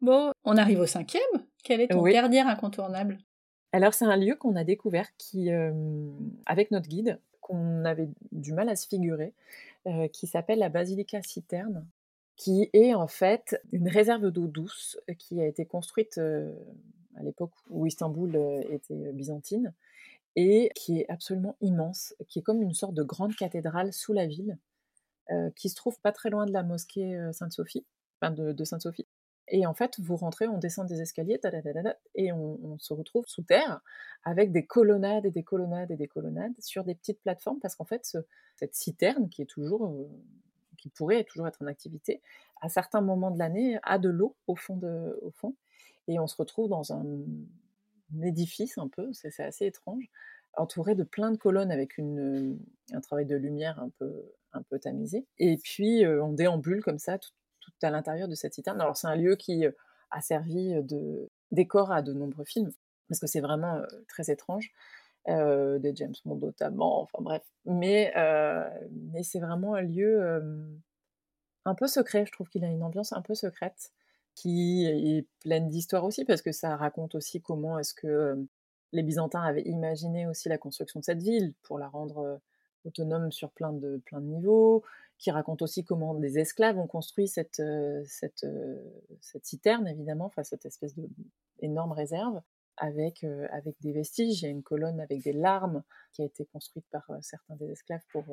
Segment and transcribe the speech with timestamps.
[0.00, 1.22] Bon, on arrive au cinquième.
[1.62, 3.18] Quel est ton dernier incontournable?
[3.72, 5.50] Alors, c'est un lieu qu'on a découvert qui,
[6.46, 9.34] avec notre guide, qu'on avait du mal à se figurer,
[10.12, 11.86] qui s'appelle la Basilica Citerne,
[12.36, 17.86] qui est en fait une réserve d'eau douce qui a été construite à l'époque où
[17.86, 18.34] Istanbul
[18.70, 19.74] était byzantine
[20.36, 24.26] et qui est absolument immense, qui est comme une sorte de grande cathédrale sous la
[24.26, 24.56] ville,
[25.54, 27.84] qui se trouve pas très loin de la mosquée Sainte-Sophie,
[28.20, 29.06] enfin de Sainte-Sophie.
[29.50, 31.40] Et en fait, vous rentrez, on descend des escaliers,
[32.14, 33.80] et on, se retrouve sous terre
[34.24, 37.84] avec des colonnades et des colonnades et des colonnades sur des petites plateformes, parce qu'en
[37.84, 38.16] fait,
[38.54, 40.08] cette citerne qui est toujours, euh,
[40.78, 42.22] qui pourrait toujours être en activité,
[42.60, 44.80] à certains moments de l'année, a de l'eau au fond
[45.20, 45.56] au fond,
[46.06, 47.04] et on se retrouve dans un,
[48.22, 50.08] édifice un peu, c'est assez étrange,
[50.56, 54.12] entouré de plein de colonnes avec un travail de lumière un peu,
[54.52, 55.26] un peu tamisé.
[55.38, 57.30] Et puis, euh, on déambule comme ça tout,
[57.82, 58.80] à l'intérieur de cette citerne.
[58.80, 59.72] Alors c'est un lieu qui euh,
[60.10, 62.72] a servi euh, de décor à de nombreux films,
[63.08, 64.70] parce que c'est vraiment euh, très étrange.
[65.26, 67.42] des James Bond notamment, enfin bref.
[67.64, 68.12] Mais,
[69.12, 70.42] mais c'est vraiment un lieu
[71.66, 73.92] un peu secret, je trouve qu'il a une ambiance un peu secrète,
[74.34, 78.46] qui est pleine d'histoire aussi, parce que ça raconte aussi comment est-ce que
[78.92, 82.40] les Byzantins avaient imaginé aussi la construction de cette ville, pour la rendre
[82.84, 84.82] autonome sur plein de, plein de niveaux,
[85.20, 88.76] qui raconte aussi comment des esclaves ont construit cette, euh, cette, euh,
[89.20, 90.94] cette citerne, évidemment, enfin cette espèce
[91.60, 92.40] d'énorme réserve,
[92.78, 94.40] avec, euh, avec des vestiges.
[94.40, 97.70] Il y a une colonne avec des larmes qui a été construite par certains des
[97.70, 98.24] esclaves pour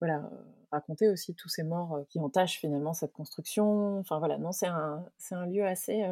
[0.00, 0.30] voilà,
[0.70, 3.98] raconter aussi tous ces morts qui entachent finalement cette construction.
[3.98, 6.04] Enfin voilà, non, c'est un, un lieu assez,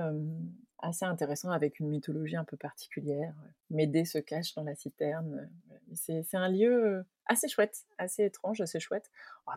[0.79, 3.35] assez intéressant avec une mythologie un peu particulière.
[3.71, 5.49] Médée se cache dans la citerne.
[5.95, 9.11] C'est, un lieu assez chouette, assez étrange, assez chouette.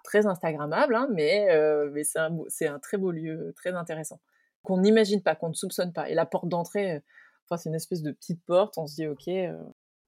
[0.03, 1.47] très Instagrammable, hein, mais,
[1.91, 4.19] mais c'est, un, très beau lieu, très intéressant.
[4.63, 6.09] Qu'on n'imagine pas, qu'on ne soupçonne pas.
[6.09, 7.02] Et la porte d'entrée,
[7.45, 9.30] enfin, c'est une espèce de petite porte, on se dit, ok,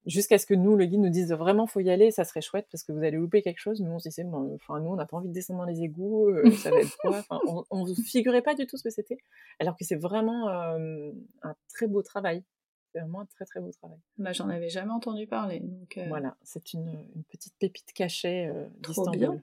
[0.05, 2.67] jusqu'à ce que nous, le guide, nous dise vraiment faut y aller, ça serait chouette
[2.71, 3.81] parce que vous allez louper quelque chose.
[3.81, 6.29] Nous, on se disait, enfin, nous, on n'a pas envie de descendre dans les égouts,
[6.29, 7.23] euh, ça va être quoi?
[7.69, 9.17] On ne figurait pas du tout ce que c'était,
[9.59, 11.11] alors que c'est vraiment euh,
[11.43, 12.43] un très beau travail.
[12.91, 13.99] C'est vraiment un très très beau travail.
[14.17, 15.59] Bah, J'en avais jamais entendu parler.
[15.61, 19.41] Donc, euh Voilà, c'est une, une, petite pépite cachée d'Istanbul.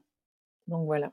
[0.67, 1.13] Donc voilà.